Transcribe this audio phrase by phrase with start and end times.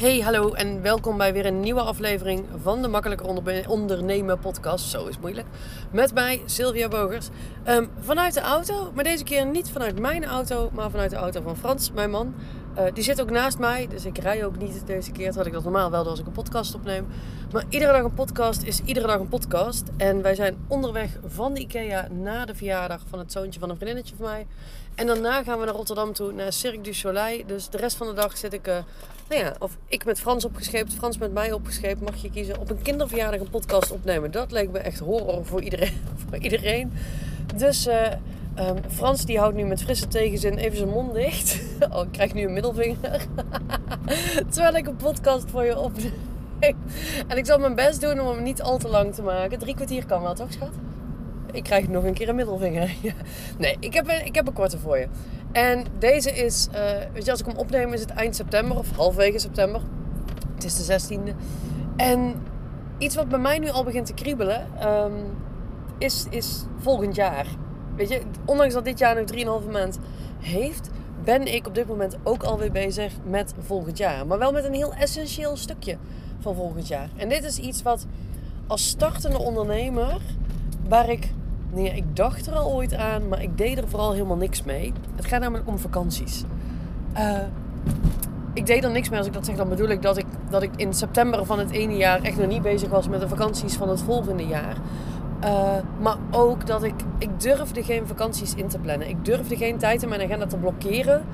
[0.00, 4.90] Hey, hallo en welkom bij weer een nieuwe aflevering van de Makkelijker Onder Ondernemen podcast.
[4.90, 5.46] Zo is moeilijk.
[5.92, 7.28] Met mij, Sylvia Bogers.
[7.64, 11.40] Ehm, vanuit de auto, maar deze keer niet vanuit mijn auto, maar vanuit de auto
[11.40, 12.34] van Frans, mijn man.
[12.78, 15.24] Uh, die zit ook naast mij, dus ik rij ook niet deze keer.
[15.24, 17.06] Terwijl ik dat normaal wel doe als ik een podcast opneem.
[17.52, 19.88] Maar iedere dag een podcast is iedere dag een podcast.
[19.96, 23.76] En wij zijn onderweg van de IKEA na de verjaardag van het zoontje van een
[23.76, 24.46] vriendinnetje van mij.
[24.94, 27.46] En daarna gaan we naar Rotterdam toe, naar Cirque du Soleil.
[27.46, 28.76] Dus de rest van de dag zit ik, uh,
[29.28, 32.00] nou ja, of ik met Frans opgescheept, Frans met mij opgescheept.
[32.00, 34.30] Mag je kiezen op een kinderverjaardag een podcast opnemen.
[34.30, 36.00] Dat leek me echt horror voor iedereen.
[36.28, 36.92] Voor iedereen.
[37.56, 38.06] Dus uh,
[38.60, 41.60] um, Frans die houdt nu met frisse tegenzin even zijn mond dicht.
[41.92, 43.26] Oh, ik krijg nu een middelvinger.
[44.52, 46.12] Terwijl ik een podcast voor je opneem.
[47.26, 49.58] En ik zal mijn best doen om hem niet al te lang te maken.
[49.58, 50.72] Drie kwartier kan wel, toch schat?
[51.52, 52.94] ik krijg nog een keer een middelvinger.
[53.58, 55.08] nee, ik heb, een, ik heb een korte voor je.
[55.52, 56.80] En deze is, uh,
[57.12, 59.80] weet je, als ik hem opneem is het eind september of halfwege september.
[60.54, 61.34] Het is de 16e.
[61.96, 62.34] En
[62.98, 65.12] iets wat bij mij nu al begint te kriebelen, um,
[65.98, 67.46] is, is volgend jaar.
[68.00, 69.98] Weet je, ondanks dat dit jaar nog 3,5 maand
[70.38, 70.90] heeft,
[71.24, 74.26] ben ik op dit moment ook alweer bezig met volgend jaar.
[74.26, 75.96] Maar wel met een heel essentieel stukje
[76.38, 77.08] van volgend jaar.
[77.16, 78.06] En dit is iets wat
[78.66, 80.20] als startende ondernemer,
[80.88, 81.32] waar ik
[81.72, 84.92] Nee, ik dacht er al ooit aan, maar ik deed er vooral helemaal niks mee.
[85.16, 86.42] Het gaat namelijk om vakanties.
[87.18, 87.38] Uh,
[88.54, 89.56] ik deed er niks mee als ik dat zeg.
[89.56, 92.46] Dan bedoel ik dat, ik dat ik in september van het ene jaar echt nog
[92.46, 94.76] niet bezig was met de vakanties van het volgende jaar.
[95.44, 99.08] Uh, maar ook dat ik, ik durfde geen vakanties in te plannen.
[99.08, 101.24] Ik durfde geen tijd in mijn agenda te blokkeren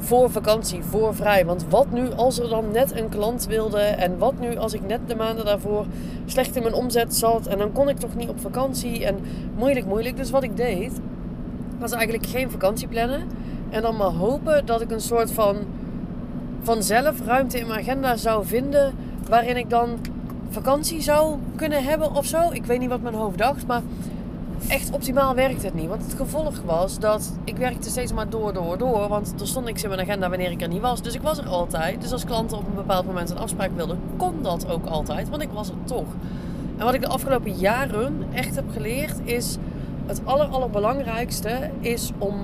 [0.00, 1.44] voor vakantie, voor vrij.
[1.46, 4.86] Want wat nu als er dan net een klant wilde en wat nu als ik
[4.86, 5.86] net de maanden daarvoor
[6.24, 9.18] slecht in mijn omzet zat en dan kon ik toch niet op vakantie en
[9.56, 10.16] moeilijk, moeilijk.
[10.16, 11.00] Dus wat ik deed,
[11.78, 13.28] was eigenlijk geen vakantie plannen
[13.70, 15.56] en dan maar hopen dat ik een soort van
[16.62, 18.94] vanzelf ruimte in mijn agenda zou vinden
[19.28, 19.98] waarin ik dan
[20.50, 22.50] vakantie zou kunnen hebben of zo.
[22.50, 23.82] Ik weet niet wat mijn hoofd dacht, maar
[24.68, 25.88] echt optimaal werkte het niet.
[25.88, 29.08] Want het gevolg was dat ik werkte steeds maar door, door, door.
[29.08, 31.02] Want er stond niks in mijn agenda wanneer ik er niet was.
[31.02, 32.00] Dus ik was er altijd.
[32.00, 35.28] Dus als klanten op een bepaald moment een afspraak wilden, kon dat ook altijd.
[35.28, 36.08] Want ik was er toch.
[36.76, 39.56] En wat ik de afgelopen jaren echt heb geleerd is...
[40.06, 42.34] Het aller, allerbelangrijkste is om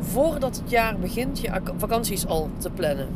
[0.00, 3.08] voordat het jaar begint je vakanties al te plannen.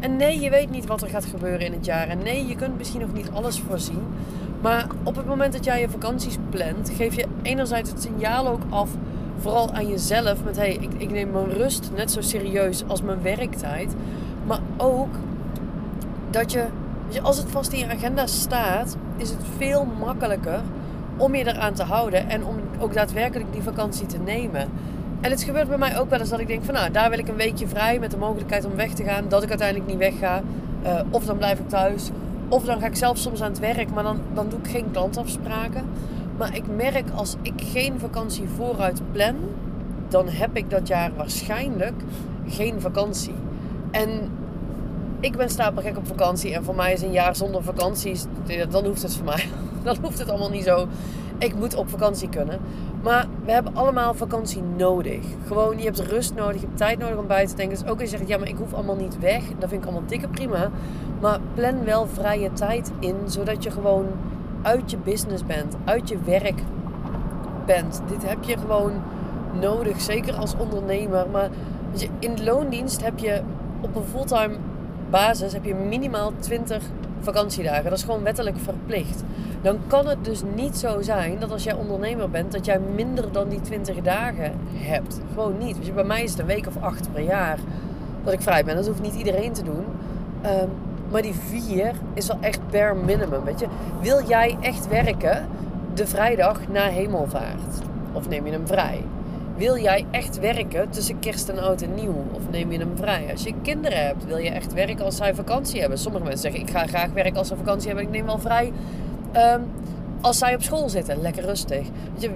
[0.00, 2.08] En nee, je weet niet wat er gaat gebeuren in het jaar.
[2.08, 4.02] En nee, je kunt misschien nog niet alles voorzien.
[4.60, 8.62] Maar op het moment dat jij je vakanties plant, geef je enerzijds het signaal ook
[8.68, 8.90] af,
[9.38, 13.22] vooral aan jezelf, met hey, ik, ik neem mijn rust net zo serieus als mijn
[13.22, 13.94] werktijd.
[14.46, 15.14] Maar ook
[16.30, 16.66] dat je,
[17.22, 20.60] als het vast in je agenda staat, is het veel makkelijker
[21.16, 24.68] om je eraan te houden en om ook daadwerkelijk die vakantie te nemen.
[25.20, 27.18] En het gebeurt bij mij ook wel eens dat ik denk van nou, daar wil
[27.18, 29.24] ik een weekje vrij met de mogelijkheid om weg te gaan.
[29.28, 30.42] Dat ik uiteindelijk niet wegga.
[30.84, 32.10] Uh, of dan blijf ik thuis.
[32.48, 34.90] Of dan ga ik zelf soms aan het werk, maar dan, dan doe ik geen
[34.90, 35.84] klantafspraken.
[36.36, 39.36] Maar ik merk als ik geen vakantie vooruit plan,
[40.08, 42.02] dan heb ik dat jaar waarschijnlijk
[42.48, 43.34] geen vakantie.
[43.90, 44.08] En
[45.20, 48.24] ik ben stapelgek op vakantie en voor mij is een jaar zonder vakanties,
[48.70, 49.44] dan hoeft het voor mij.
[49.82, 50.88] Dan hoeft het allemaal niet zo.
[51.40, 52.60] Ik moet op vakantie kunnen.
[53.02, 55.26] Maar we hebben allemaal vakantie nodig.
[55.46, 57.78] Gewoon, je hebt rust nodig, je hebt tijd nodig om bij te denken.
[57.78, 59.42] Dus ook als je zegt, ja, maar ik hoef allemaal niet weg.
[59.58, 60.70] Dat vind ik allemaal dikke prima.
[61.20, 64.06] Maar plan wel vrije tijd in, zodat je gewoon
[64.62, 66.62] uit je business bent, uit je werk
[67.66, 68.02] bent.
[68.08, 68.92] Dit heb je gewoon
[69.60, 71.26] nodig, zeker als ondernemer.
[71.30, 71.48] Maar
[72.18, 73.42] in loondienst heb je
[73.80, 74.56] op een fulltime
[75.10, 76.82] basis heb je minimaal 20
[77.20, 77.84] vakantiedagen.
[77.84, 79.22] Dat is gewoon wettelijk verplicht.
[79.62, 83.32] Dan kan het dus niet zo zijn dat als jij ondernemer bent, dat jij minder
[83.32, 85.20] dan die 20 dagen hebt.
[85.32, 85.76] Gewoon niet.
[85.76, 87.58] Dus bij mij is het een week of acht per jaar
[88.24, 88.76] dat ik vrij ben.
[88.76, 89.84] Dat hoeft niet iedereen te doen.
[90.46, 90.70] Um,
[91.10, 93.44] maar die vier is wel echt per minimum.
[93.44, 93.66] Weet je,
[94.00, 95.46] wil jij echt werken
[95.94, 97.82] de vrijdag na hemelvaart?
[98.12, 99.04] Of neem je hem vrij?
[99.60, 102.24] Wil jij echt werken tussen kerst en oud en nieuw?
[102.32, 103.26] Of neem je hem vrij?
[103.30, 105.98] Als je kinderen hebt, wil je echt werken als zij vakantie hebben?
[105.98, 108.04] Sommige mensen zeggen, ik ga graag werken als ze vakantie hebben.
[108.04, 108.72] Ik neem wel vrij
[109.36, 109.66] um,
[110.20, 111.20] als zij op school zitten.
[111.20, 111.86] Lekker rustig.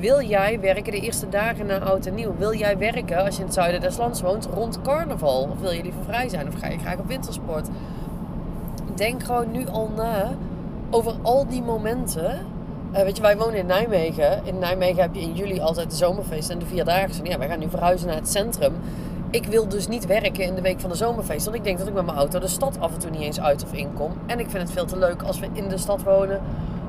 [0.01, 2.35] Wil jij werken de eerste dagen na oud en nieuw?
[2.39, 5.49] Wil jij werken als je in het zuiden des lands woont rond carnaval?
[5.53, 6.49] Of wil je liever vrij zijn?
[6.49, 7.69] Of ga je graag op wintersport?
[8.95, 10.37] denk gewoon nu al na
[10.91, 12.39] over al die momenten.
[12.95, 14.41] Uh, weet je, wij wonen in Nijmegen.
[14.45, 17.25] In Nijmegen heb je in juli altijd de zomerfeest en de vierdaagse.
[17.25, 18.73] Ja, wij gaan nu verhuizen naar het centrum.
[19.31, 21.45] Ik wil dus niet werken in de week van de zomerfeest.
[21.45, 23.41] Want ik denk dat ik met mijn auto de stad af en toe niet eens
[23.41, 24.13] uit of in kom.
[24.27, 26.41] En ik vind het veel te leuk als we in de stad wonen.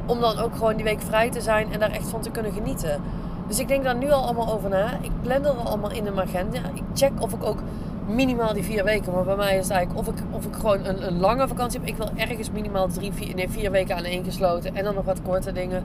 [0.06, 2.52] Om dan ook gewoon die week vrij te zijn en daar echt van te kunnen
[2.52, 3.02] genieten.
[3.48, 4.98] Dus ik denk daar nu al allemaal over na.
[5.02, 6.60] Ik plan er allemaal in mijn agenda.
[6.74, 7.60] Ik check of ik ook
[8.08, 9.14] minimaal die vier weken.
[9.14, 11.80] Maar bij mij is het eigenlijk of ik, of ik gewoon een, een lange vakantie
[11.80, 11.90] heb.
[11.90, 14.76] Ik wil ergens minimaal drie, vier, nee, vier weken aan één gesloten.
[14.76, 15.84] En dan nog wat korte dingen.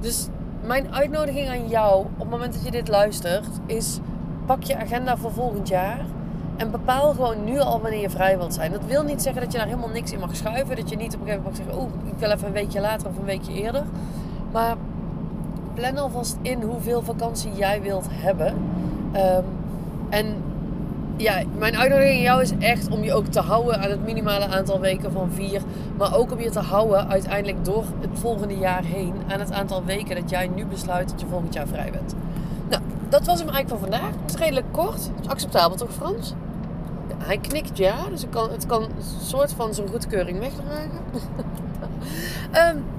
[0.00, 0.28] Dus
[0.62, 3.98] mijn uitnodiging aan jou op het moment dat je dit luistert is
[4.46, 6.00] pak je agenda voor volgend jaar.
[6.56, 8.72] En bepaal gewoon nu al wanneer je vrij wilt zijn.
[8.72, 10.76] Dat wil niet zeggen dat je daar helemaal niks in mag schuiven.
[10.76, 12.80] Dat je niet op een gegeven moment mag zeggen, oeh, ik wil even een weekje
[12.80, 13.82] later of een weekje eerder.
[14.52, 14.76] Maar
[15.74, 18.54] plan alvast in hoeveel vakantie jij wilt hebben.
[19.12, 19.42] Ehm,
[20.08, 20.34] en
[21.18, 24.46] ja, mijn uitnodiging aan jou is echt om je ook te houden aan het minimale
[24.46, 25.62] aantal weken van vier.
[25.96, 29.84] Maar ook om je te houden uiteindelijk door het volgende jaar heen aan het aantal
[29.84, 32.14] weken dat jij nu besluit dat je volgend jaar vrij bent.
[32.68, 34.10] Nou, dat was hem eigenlijk voor vandaag.
[34.22, 35.10] Het is redelijk kort.
[35.20, 36.34] Is acceptabel toch Frans?
[37.18, 38.90] Hij knikt ja, dus het kan, het kan een
[39.24, 41.00] soort van zijn goedkeuring wegdragen.
[42.76, 42.84] um,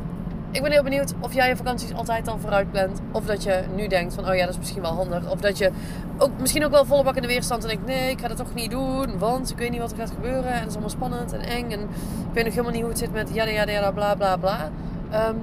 [0.51, 2.99] ik ben heel benieuwd of jij je vakanties altijd al vooruit plant.
[3.11, 5.31] Of dat je nu denkt van, oh ja, dat is misschien wel handig.
[5.31, 5.71] Of dat je
[6.17, 8.37] ook, misschien ook wel volle bak in de weerstand en denkt, nee, ik ga dat
[8.37, 9.17] toch niet doen.
[9.17, 10.51] Want ik weet niet wat er gaat gebeuren.
[10.51, 11.71] En het is allemaal spannend en eng.
[11.71, 14.37] En ik weet nog helemaal niet hoe het zit met ja, ja, ja, bla, bla,
[14.37, 14.69] bla.
[15.13, 15.37] Um,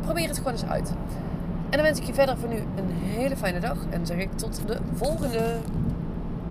[0.00, 0.92] probeer het gewoon eens uit.
[1.70, 3.76] En dan wens ik je verder voor nu een hele fijne dag.
[3.90, 5.56] En zeg ik tot de volgende.